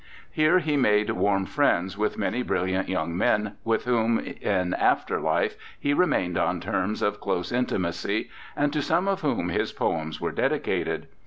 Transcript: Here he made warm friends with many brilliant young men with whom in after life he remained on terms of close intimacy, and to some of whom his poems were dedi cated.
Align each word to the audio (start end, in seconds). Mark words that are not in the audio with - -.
Here 0.31 0.57
he 0.57 0.77
made 0.77 1.11
warm 1.11 1.45
friends 1.45 1.95
with 1.95 2.17
many 2.17 2.41
brilliant 2.41 2.89
young 2.89 3.15
men 3.15 3.57
with 3.63 3.85
whom 3.85 4.17
in 4.17 4.73
after 4.73 5.19
life 5.21 5.55
he 5.79 5.93
remained 5.93 6.39
on 6.39 6.59
terms 6.59 7.03
of 7.03 7.21
close 7.21 7.51
intimacy, 7.51 8.31
and 8.55 8.73
to 8.73 8.81
some 8.81 9.07
of 9.07 9.21
whom 9.21 9.49
his 9.49 9.71
poems 9.71 10.19
were 10.19 10.31
dedi 10.33 10.59
cated. 10.59 11.03